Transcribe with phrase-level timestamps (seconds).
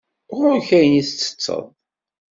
[0.37, 1.63] Ɣur-k ayen i ttetteḍ.